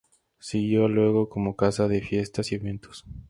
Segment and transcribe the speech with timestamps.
[0.39, 3.05] Siguió luego como casa de fiestas y eventos.